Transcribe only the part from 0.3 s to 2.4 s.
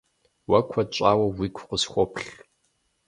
Уэ куэд щӏауэ уигу къысхуоплъ.